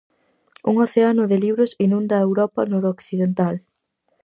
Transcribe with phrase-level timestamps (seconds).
[0.69, 3.55] Un océano de libros inunda a Europa noroccidental.